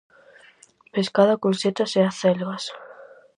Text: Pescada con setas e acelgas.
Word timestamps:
Pescada 0.93 1.39
con 1.41 1.53
setas 1.61 1.91
e 1.99 2.01
acelgas. 2.03 2.63